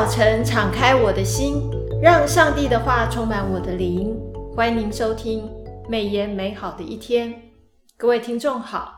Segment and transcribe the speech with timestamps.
[0.00, 1.60] 早晨，敞开我的心，
[2.00, 4.18] 让上帝的话充满我的灵。
[4.56, 5.42] 欢迎您收听
[5.90, 7.28] 《美言美好的一天》。
[7.98, 8.94] 各位听众好，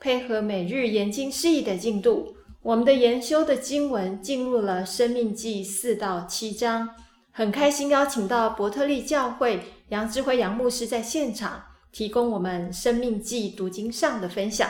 [0.00, 6.88] 配合每日研经释义的进度，我们的研修的经文进入了《生命记》四到七章。
[7.32, 9.60] 很开心邀请到伯特利教会
[9.90, 11.62] 杨智慧杨牧师在现场，
[11.92, 14.66] 提供我们《生命记》读经上的分享。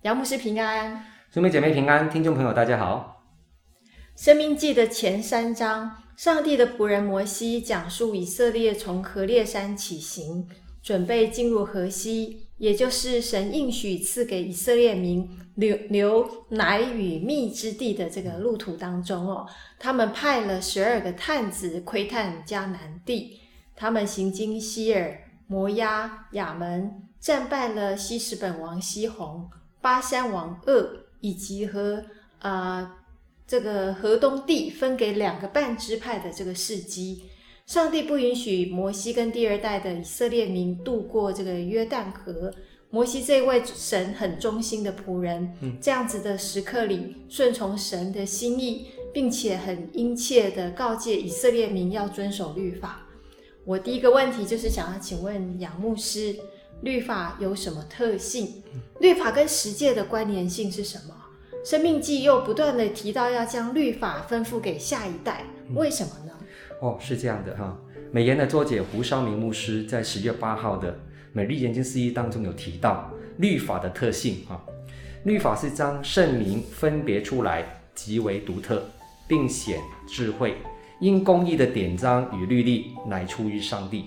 [0.00, 3.12] 杨牧师平安，兄妹姐妹平安，听众朋友大家好。
[4.16, 10.48] 《生命记》的前三章，上帝的仆人摩西讲述以色列从何烈山起行，
[10.82, 19.46] 准备进入河西，也就是神应许赐给以色列民流流奶与蜜之地的这个路途当中哦。
[19.78, 23.38] 他们派了十二个探子窥探迦南地，
[23.76, 25.14] 他们行经西尔、
[25.46, 29.50] 摩押、亚门，战败了西什本王西宏、
[29.82, 30.88] 巴珊王噩，
[31.20, 32.02] 以及和
[32.38, 33.02] 啊。
[33.46, 37.22] 这个河东地分给两个半支派的这个事迹，
[37.66, 42.52] 上帝不允许摩西跟第二代的以色列民渡过这个约旦河。
[42.90, 53.06] 摩西这位神很忠心的仆人，这样子的时刻里顺从神的心意，并且很殷切的告诫以色列民要遵守律法。
[53.64, 56.36] 我第一个问题就是想要请问杨牧师，
[56.82, 58.62] 律法有什么特性？
[59.00, 61.14] 律法跟十诫的关联性是什么？
[61.66, 65.42] 申命记又不断地提到要将律法吩咐给下一代，
[65.74, 66.32] 为什么呢？
[66.80, 67.76] 哦，是这样的哈。
[68.12, 70.96] 美言的作者胡绍明牧师在十月八号的
[71.32, 74.64] 每日研经释义当中有提到律法的特性哈。
[75.24, 77.64] 律法是将圣名分别出来，
[77.96, 78.88] 极为独特，
[79.26, 80.58] 并显智慧，
[81.00, 84.04] 因公义的典章与律例乃出于上帝。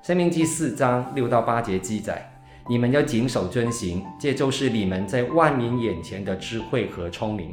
[0.00, 2.29] 生命记四章六到八节记载。
[2.70, 7.52] 你们要谨守遵行，这就是你们在万民眼前的智慧和聪明。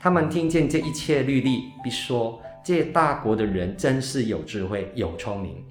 [0.00, 5.62] 他们听见这一切律例，必说：这大国的人真是有智慧、有聪明。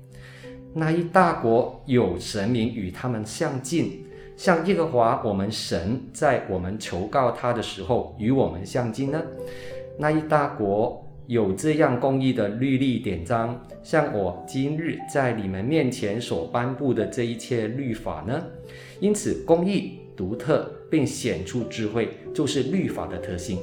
[0.76, 4.06] 那一大国有神明与他们相近，
[4.38, 9.20] 像耶和华我们神在我们求告他的时候与我们相近呢？
[9.98, 11.00] 那一大国。
[11.26, 18.44] 有这样公义的律例典章，像我今日在你们面前所颁布的这一切律法呢？
[19.00, 23.60] 因此，公义独特并显出智慧，就是律法的特性。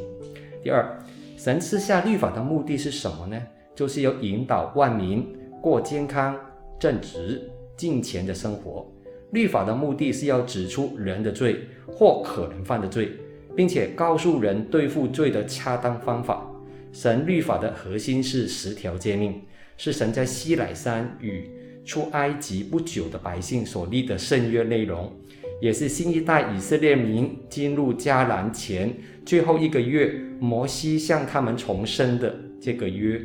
[0.63, 0.99] 第二，
[1.37, 3.41] 神赐下律法的目的是什么呢？
[3.75, 5.27] 就是要引导万民
[5.63, 6.39] 过健康、
[6.79, 8.87] 正直、敬虔的生活。
[9.31, 13.13] 律法的目的是要指出人的罪或可能犯的罪，
[13.57, 16.47] 并且告诉人对付罪的恰当方法。
[16.93, 19.41] 神律法的核心是十条诫命，
[19.77, 21.49] 是神在西乃山与
[21.85, 25.13] 出埃及不久的百姓所立的圣约内容，
[25.61, 33.21] 也是新一代以色列民进入迦南前最后一个月，摩西向他们重申的这个约。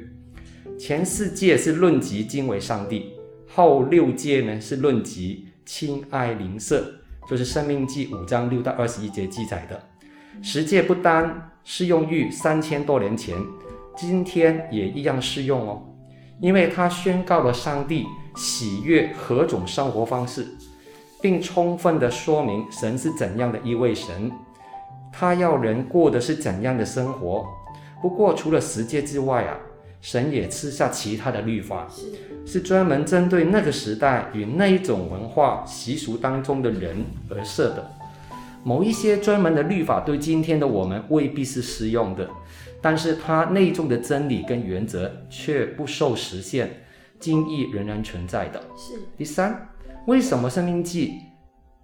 [0.77, 3.13] 前四诫是论及敬畏上帝，
[3.47, 6.93] 后六诫呢是论及亲爱邻舍，
[7.29, 9.81] 就是生命记五章六到二十一节记载的。
[10.41, 13.37] 十诫不单适用于三千多年前，
[13.95, 15.81] 今天也一样适用哦，
[16.41, 18.05] 因为它宣告了上帝
[18.35, 20.46] 喜悦何种生活方式，
[21.22, 24.31] 并充分地说明神是怎样的一位神，
[25.12, 27.46] 他要人过的是怎样的生活。
[28.01, 29.57] 不过除了十诫之外啊，
[30.01, 31.88] 神也赐下其他的律法，
[32.46, 37.91] 是专门针对那个时代与那一种文化习俗当中的人而设的。
[38.63, 42.29] 某一些专门的律法对今天的我们未必是适用的，
[42.81, 46.84] 但是它内中的真理跟原则却不受实现，
[47.20, 48.62] 经义仍然存在的。
[48.78, 48.94] 是。
[49.18, 49.70] 第三，
[50.06, 51.14] 为什么申命记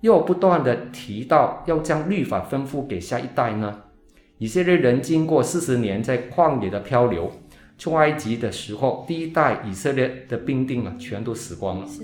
[0.01, 3.83] 又不断的提到要将律法吩咐给下一代呢？
[4.37, 7.31] 以色列人经过四十年在旷野的漂流，
[7.77, 11.87] 出埃及的时候，第一代以色列的兵丁啊，全都死光了。
[11.87, 12.03] 是。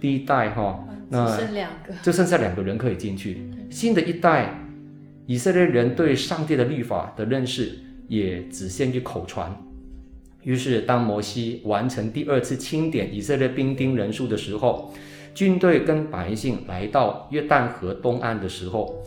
[0.00, 0.84] 第一代哈、哦。
[1.10, 3.50] 那剩两个，就剩下两个人可以进去。
[3.70, 4.58] 新的一代
[5.26, 7.78] 以色列人对上帝的律法的认识
[8.08, 9.54] 也只限于口传。
[10.44, 14.92] 于是，当摩西完成第二次清点以色列兵丁人数的时候，
[15.34, 19.02] 军队跟百姓来到约旦河东岸的时候，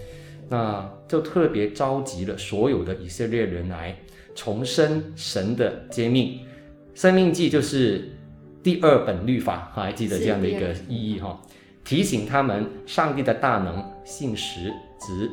[0.50, 3.96] 那就特别召集了所有的以色列人来
[4.36, 6.40] 重申神的诫命。
[6.96, 8.10] 生命记就是
[8.64, 11.40] 第二本律法，还记得这样的一个意义哈。
[11.86, 15.30] 提醒他们上帝的大能、信实、值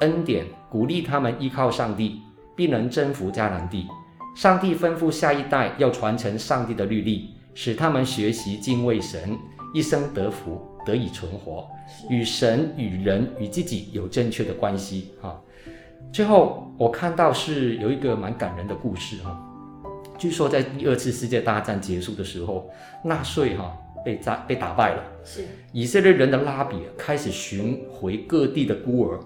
[0.00, 2.20] 恩典，鼓励他们依靠上帝，
[2.56, 3.84] 必能征服迦南地。
[4.34, 9.38] 上帝吩咐下一代要传承上帝的律例，使他们学习敬畏神，
[9.72, 11.68] 一生得福，得以存活，
[12.10, 15.12] 与神、与人、与自己有正确的关系。
[15.20, 15.40] 哈，
[16.12, 19.40] 最后我看到是有一个蛮感人的故事哈。
[20.18, 22.68] 据说在第二次世界大战结束的时候，
[23.04, 23.72] 纳粹哈、啊、
[24.04, 29.20] 被炸被打败了，是以色列人的拉比开始巡回各地的孤儿，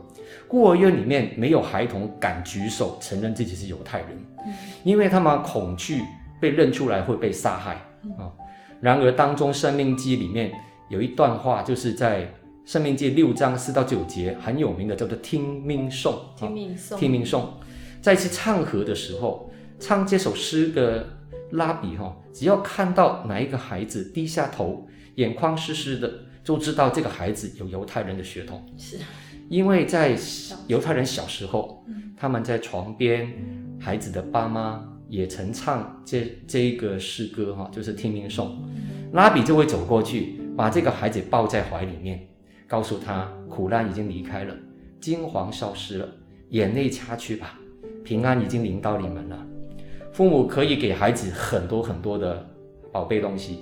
[0.47, 4.09] 孤儿院里面没有孩童敢举手承认自己是犹太人，
[4.47, 4.55] 嗯、
[4.85, 6.03] 因为他们恐惧
[6.41, 7.75] 被认出来会被杀害
[8.17, 8.21] 啊。
[8.21, 8.33] 嗯、
[8.81, 10.53] 然而当中《生命记》里面
[10.89, 12.23] 有一段话，就是在
[12.65, 16.19] 《生命记》六章四到九节很有名的，叫做听命颂。
[16.37, 17.55] 听命颂，听命颂，
[18.01, 19.51] 在一次唱和的时候。
[19.81, 21.09] 唱这首诗的
[21.53, 28.67] 拉比哈，只要看到哪一个孩子低下头，眼眶湿湿的，就知道这个孩子有犹太人的血统。
[28.77, 28.99] 是，
[29.49, 30.15] 因为在
[30.67, 31.83] 犹太人小时候，
[32.17, 33.33] 他们在床边，
[33.81, 38.63] 孩子的爸妈也曾唱这这一个诗歌哈，就是听命颂。
[39.13, 42.29] 拉比就会走过去，把这个孩子抱在怀里面，
[42.67, 44.55] 告诉他苦难已经离开了，
[45.01, 46.07] 金黄消失了，
[46.51, 47.59] 眼泪擦去吧，
[48.05, 49.47] 平安已经临到你们了。
[50.13, 52.47] 父母可以给孩子很多很多的
[52.93, 53.61] 宝贝东西，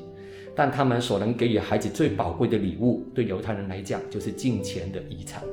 [0.57, 5.45] 但他们所能给予孩子最宝贵的礼物，对犹太人来讲就是金钱的遗产。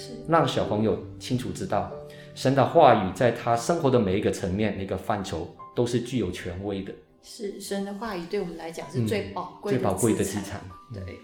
[0.00, 1.92] 是让小朋友清楚知道，
[2.34, 6.92] 神的话语在他生活的每一个层面、每个范畴都是具有权威的。
[7.22, 10.62] 是神的话语对我们来讲是最宝贵、嗯、最宝贵的资产。
[10.94, 11.18] 对。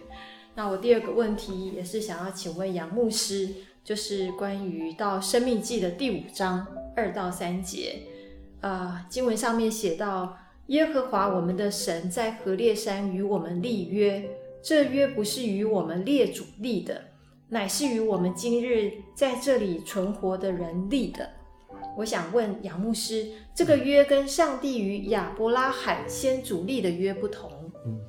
[0.54, 3.48] 那我第二个问题也是想要请问杨牧师，
[3.82, 8.02] 就是关于到《生命记》的第五章二到三节。
[8.60, 10.36] 啊、呃，经文上面写到，
[10.68, 14.28] 耶和华我们的神在何烈山与我们立约，
[14.62, 17.04] 这约不是与我们列祖立的，
[17.48, 21.30] 乃是与我们今日在这里存活的人立的。
[21.96, 27.48] 我想问杨牧师，这个约跟上帝与亚伯拉罕先祖立的约不同，
[27.86, 28.00] 嗯，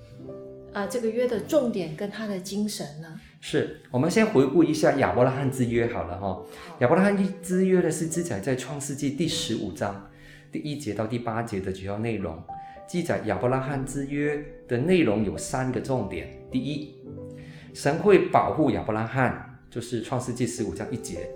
[0.73, 3.21] 啊、呃，这个约的重点跟他的精神呢？
[3.39, 6.27] 是我们先回顾一下亚伯拉罕之约好了哈。
[6.29, 6.45] 好
[6.79, 10.09] 亚伯拉罕之约呢是记载在创世纪第十五章。
[10.51, 12.41] 第一节到第八节的主要内容，
[12.87, 16.27] 记载亚伯拉罕之约的内容有三个重点。
[16.51, 16.95] 第一，
[17.77, 21.29] 神会保护亚伯拉罕，就是创世纪十五章一节。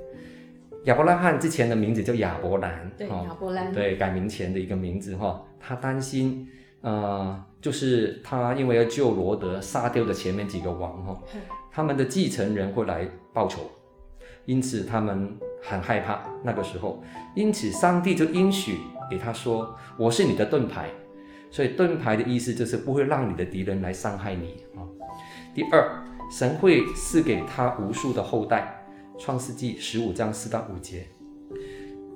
[0.86, 5.46] 亚伯拉罕之前的名字叫亚伯兰，对，亚伯兰，对，改名前的一个名字哈。
[5.60, 6.50] 他担心，
[6.82, 11.22] 呃，就是他因为要救罗德，杀掉的前面几个王哈，
[11.72, 13.70] 他们的继承人会来报仇，
[14.46, 17.04] 因此他们很害怕那个时候，
[17.36, 18.80] 因此上帝就应许。
[19.12, 20.90] 给他说：“我是你的盾牌，
[21.52, 24.82] 所以盾牌的意思就是不会让你的敌人来伤害你啊。”
[25.54, 26.01] 第二，
[26.32, 28.84] 神会赐给他无数的后代，
[29.22, 31.06] 《创世纪》十五章四到五节。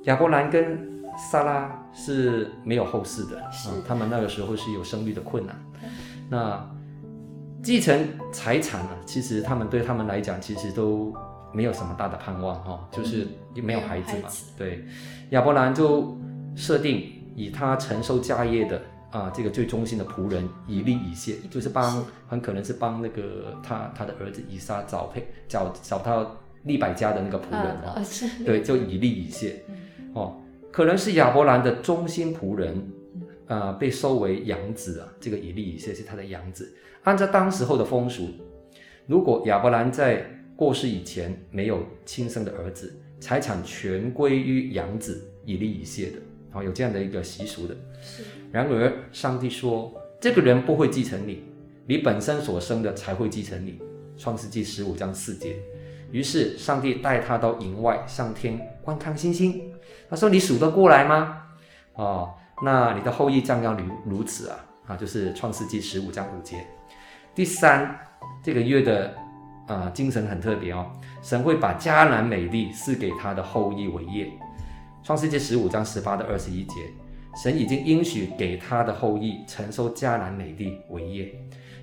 [0.04, 5.56] 亚伯兰跟撒拉是没有后世的是啊，他们那个时候是有生育的困难。
[6.30, 6.68] 那
[7.62, 8.90] 继承财产呢？
[9.06, 11.14] 其实他们对他们来讲，其实都
[11.54, 14.30] 没有什么大的盼望哈，就是没有孩子嘛。
[14.30, 14.86] 子对，
[15.30, 16.18] 亚伯兰就。
[16.58, 18.82] 设定以他承受家业的
[19.16, 27.96] 啊，这个最忠心的仆人以利以谢，就是帮很可能是帮那个他他的儿子以撒找配找找到利百家的那个仆人啊，
[28.46, 29.64] 对，就以利以谢，
[30.14, 30.36] 哦，
[30.70, 32.92] 可能是亚伯兰的忠心仆人
[33.48, 36.76] 啊，被收为养子啊，这个以利以谢是他的养子。
[37.04, 38.28] 按照当时候的风俗，
[39.08, 40.26] 如果亚伯兰在
[40.58, 46.18] 过世以前没有亲生的儿子，财产全归于养子以利以谢的。
[46.56, 47.76] 哦，有这样的一个习俗的。
[48.02, 48.24] 是。
[48.52, 51.44] 然而，上帝说，这个人不会继承你，
[51.86, 53.80] 你本身所生的才会继承你。
[54.18, 55.58] 创世纪十五章四节。
[56.12, 59.74] 于是，上帝带他到营外，上天观看星星。
[60.10, 61.42] 他说：“你数得过来吗？”
[61.96, 62.34] 哦，
[62.64, 64.66] 那你的后裔将要如如此啊！
[64.88, 66.66] 啊，就是创世纪十五章五节。
[67.34, 68.00] 第三，
[68.42, 69.08] 这个月的
[69.68, 70.90] 啊、呃、精神很特别哦，
[71.22, 74.32] 神会把迦南美地赐给他的后裔为业。
[75.06, 76.74] 创世纪十五章十八到二十一节，
[77.44, 81.32] 神已经应许给他的后裔承受迦南美地为业，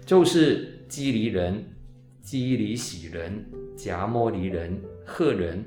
[0.05, 1.64] 就是基利人、
[2.21, 4.76] 基利洗人、迦摩尼人、
[5.07, 5.64] 赫人、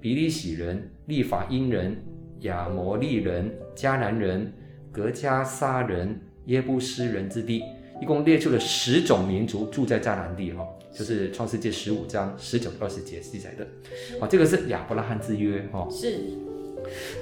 [0.00, 1.96] 比利洗人、利法因人、
[2.40, 4.52] 亚摩利人、迦南人、
[4.90, 7.62] 格迦撒人、耶布斯人之地，
[8.02, 13.64] 一共列出了十种民族住在迦南地哈，就是创世纪十五章十九到二十节记载的。
[14.18, 15.86] 好，这个是亚伯拉罕之约哈。
[15.88, 16.55] 是。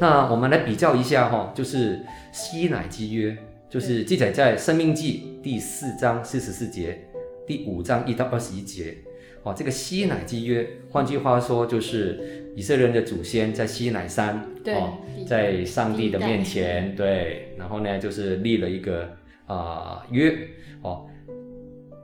[0.00, 2.00] 那我们来比较一下哈，就是
[2.32, 3.36] 西乃基约，
[3.68, 7.06] 就是记载在《生命记》第四章四十四节，
[7.46, 8.96] 第五章一到二十一节。
[9.42, 14.94] 哦，这个西乃基约，换句话说，就是以色列人的祖先在西乃山，对哦，
[15.26, 19.02] 在上帝的面前，对，然后呢，就是立了一个
[19.46, 20.34] 啊、呃、约，
[20.80, 21.06] 哦，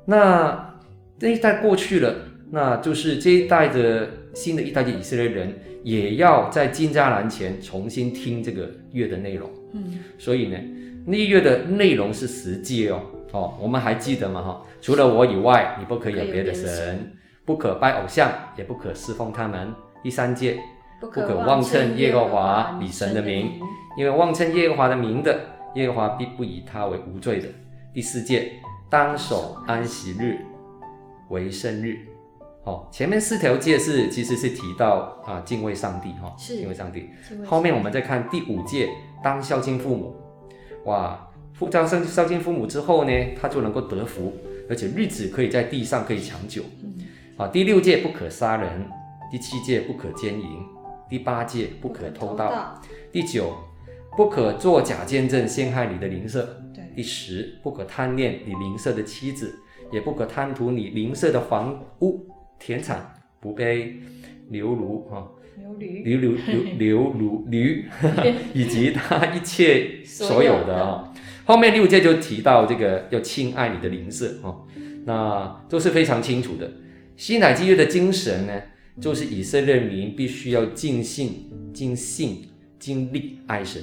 [0.05, 0.79] 那
[1.19, 2.15] 这一代过去了，
[2.51, 5.55] 那就是这一代的新的一代的以色列人。
[5.83, 9.51] 也要在进栅栏前重新听这个月的内容。
[9.73, 10.59] 嗯，所以呢，
[11.07, 14.43] 那月的内容是十诫哦，哦，我们还记得吗？
[14.43, 17.13] 哈，除了我以外，你不可以有别的神，
[17.45, 19.73] 不可拜偶像，也不可侍奉他们。
[20.03, 20.59] 第三戒，
[21.01, 23.53] 不可妄称耶和华你神的名，
[23.97, 25.39] 因为妄称耶和华的名的，
[25.77, 27.49] 耶和华必不以他为无罪的。
[27.95, 28.53] 第四戒，
[28.89, 30.39] 当守安息日
[31.29, 32.10] 为圣日。
[32.71, 37.11] 哦，前面四条戒是其实是提到啊敬畏上帝哈，敬畏上帝。
[37.45, 38.89] 后面我们再看第五戒，
[39.25, 40.15] 当孝敬父母。
[40.85, 43.11] 哇，父当孝孝敬父母之后呢，
[43.41, 44.33] 他就能够得福，
[44.69, 46.63] 而且日子可以在地上可以长久。
[47.37, 48.89] 啊，第六戒不可杀人，
[49.33, 50.47] 第七戒不可奸淫，
[51.09, 53.53] 第八戒不可偷盗，第九
[54.17, 56.63] 不可作假见证陷害你的邻舍。
[56.73, 59.59] 对，第十不可贪恋你邻舍的妻子，
[59.91, 62.29] 也不可贪图你邻舍的房屋。
[62.61, 63.97] 田产不被
[64.51, 67.87] 流奴哈，流驴流流流流驴，
[68.55, 71.13] 以及他一切所有的啊。
[71.47, 74.65] 后面六戒就提到这个要亲爱你的邻舍哈，
[75.05, 76.71] 那都是非常清楚的。
[77.17, 78.63] 西乃基约的精神呢，
[79.01, 82.45] 就是以色列民必须要尽信、尽信、
[82.79, 83.83] 尽力爱神，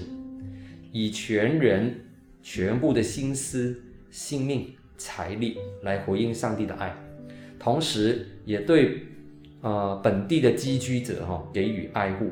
[0.91, 2.05] 以全人、
[2.41, 6.95] 全部的心思、性命、财力来回应上帝的爱。
[7.67, 9.03] 同时，也对，
[9.59, 12.31] 呃，本地的寄居者哈、哦、给予爱护，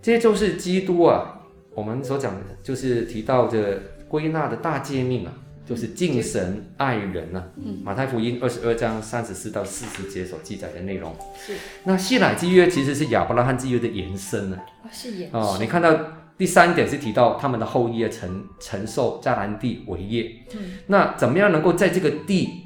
[0.00, 1.42] 这些就是基督啊，
[1.74, 5.32] 我们所讲的，就是提到的归纳的大诫命啊，
[5.66, 7.50] 就是敬神爱人啊。
[7.56, 11.14] 嗯，马太福音二十二章三十四到四十节所记载的内容。
[11.36, 11.52] 是。
[11.84, 14.58] 那希乃之约其实是亚伯拉罕之约的延伸呢。
[14.82, 15.38] 哦，是延伸。
[15.38, 15.94] 哦，你看到
[16.38, 20.32] 第三点是提到他们的后裔要承承受迦南地为业。
[20.54, 20.78] 嗯。
[20.86, 22.63] 那怎么样能够在这个地？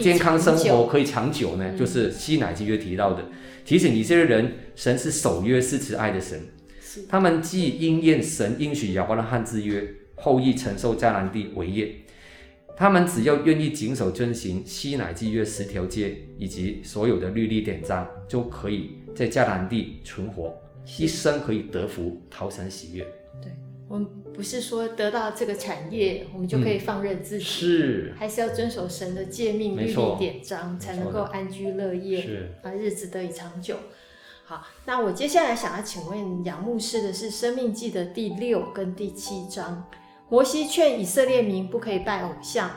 [0.00, 3.24] 健康生活可以长久呢，就是吸奶基约提到的，
[3.64, 6.40] 提醒你，这些人，神是守约是慈爱的神。
[7.08, 11.94] 他们既应验神应许亚伯拉罕之约，后裔承受迦南地为业，
[12.76, 20.54] 他们只要愿意谨守遵行西乃基约十条街以及所有的律例典章，就可以在迦南地存活，
[20.98, 23.06] 一生可以得福，讨神喜悦。
[23.88, 33.76] 我们不是说得到这个产业，我们就可以放任自己，嗯、是还是要遵守神的诫命、律例典章，才能够安居乐业，是啊，日子得以长久。
[34.44, 39.84] 好，那我接下来想要请问杨牧师的是《生命记》的第六跟第七章，
[40.28, 42.70] 摩西劝以色列民不可以拜偶像，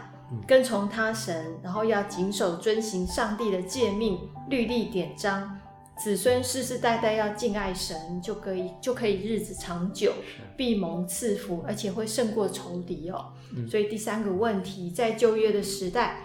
[0.48, 5.60] 跟从他神，然后要谨守遵行上帝的诫命、律例典章。
[6.02, 10.14] 子孙世世代代要敬爱神，就可以就可以日子长久，
[10.56, 13.34] 必蒙赐福，而且会胜过仇敌哦。
[13.54, 16.22] 嗯、所以第三个问题，在旧约的时代，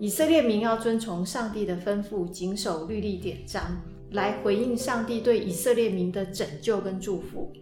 [0.00, 7.52] 以色列民要遵从上帝的吩咐，谨守律例典章，来回应上帝对以色列民的拯救跟祝福。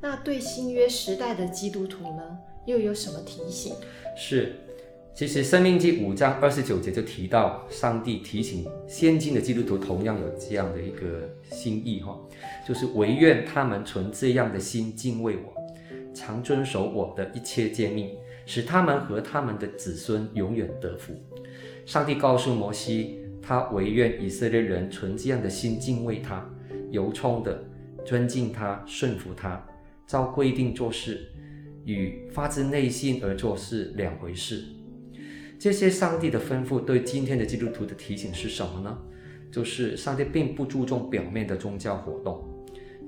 [0.00, 3.74] 那对新约时代的基督徒呢，又有什么提醒？
[4.16, 4.54] 是。
[5.18, 12.16] 其实《生命记》五章二十九节就提到，上帝提醒先进的基督徒同样有这样的一个心意哈，
[12.64, 15.52] 就是唯愿他们存这样的心敬畏我，
[16.14, 18.10] 常遵守我的一切诫命，
[18.46, 21.12] 使他们和他们的子孙永远得福。
[21.84, 26.48] 上帝告诉摩西，他唯愿以色列人存这样的心敬畏他，
[26.92, 27.60] 由衷的
[28.04, 29.66] 尊敬他，顺服他，
[30.06, 31.28] 照规定做事，
[31.86, 34.62] 与发自内心而做事两回事。
[35.58, 38.96] 这些上帝的吩咐对今天的基督徒的提醒是什么呢？
[39.50, 42.48] 就是上帝并不注重表面的宗教活动，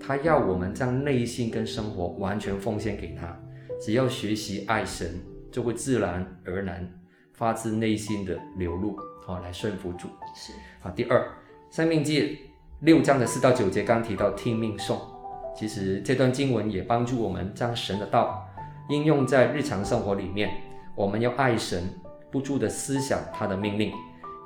[0.00, 3.38] 他要我们将内心跟生活完全奉献给他。
[3.80, 5.20] 只要学习爱神，
[5.52, 6.92] 就会自然而然
[7.34, 10.08] 发自内心的流露，好来顺服主。
[10.34, 10.90] 是好。
[10.90, 11.24] 第二，
[11.70, 12.38] 生命记
[12.80, 14.98] 六章的四到九节刚提到听命颂，
[15.54, 18.44] 其实这段经文也帮助我们将神的道
[18.88, 20.50] 应用在日常生活里面。
[20.96, 21.84] 我们要爱神。
[22.30, 23.92] 不住的思想他的命令，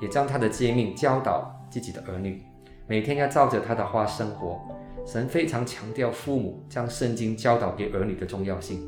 [0.01, 2.43] 也将他的诫命教导自己的儿女，
[2.87, 4.61] 每天要照着他的话生活。
[5.07, 8.83] 神非常强调父母将圣经教导给儿女的重要性。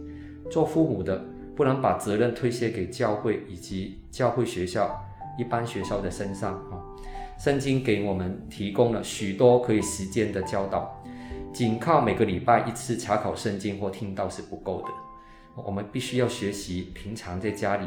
[0.51, 1.23] 做父母的
[1.55, 4.99] 不能把责任推卸给教会以及教会学校、
[5.39, 6.81] 一般学校的身上啊。
[7.39, 11.03] 圣经给我们提供了许多可以实践的教导，
[11.53, 14.89] 仅靠每个礼拜一次查考圣经或听到是不够的。
[15.63, 17.87] 我们必须要学习，平常在家里。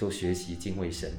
[0.00, 1.10] 就学习敬畏神，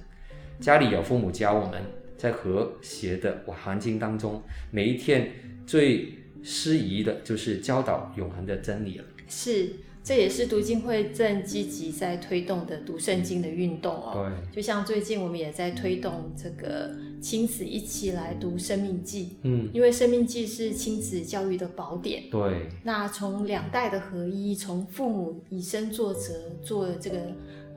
[0.60, 1.84] 家里有父母教我们，
[2.18, 5.32] 在和谐的环境当中，每一天
[5.68, 9.06] 最适宜的就是教导永恒的真理了。
[9.28, 9.72] 是，
[10.04, 14.34] 这也是读经会正积极在推动的读圣经的运动哦。
[14.50, 16.90] 对，就像最近我们也在推动这个
[17.22, 19.26] 亲子一起来读《生命记》。
[19.44, 22.24] 嗯，因为《生命记》是亲子教育的宝典。
[22.32, 22.66] 对。
[22.82, 27.18] 那从两代的合一，从父母以身作则，做这个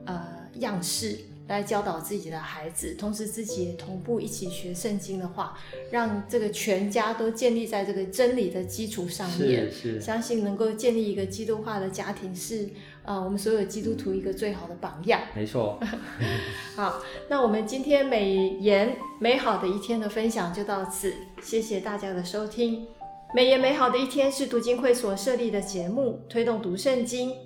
[0.05, 1.17] 呃样式。
[1.47, 5.55] 来教导自己的孩子，同时自己也同步一起学圣经的话，
[5.91, 12.67] 让这个全家都建立在这个真理的基础上面，是是，相信能够建立一个基督化的家庭是，
[13.03, 15.21] 呃，我们所有基督徒一个最好的榜样。
[15.35, 15.79] 没错。
[16.75, 22.87] 好，那我们今天美言美好的一天的分享就到此，谢谢大家的收听。
[23.35, 27.33] 美言美好的一天是读经会所设立的节目，推动读圣经，